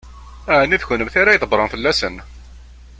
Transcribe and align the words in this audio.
Ɛni 0.61 0.77
d 0.81 0.83
kennemti 0.87 1.17
ara 1.21 1.35
ydebbṛen 1.35 1.71
fell-asen? 1.73 2.15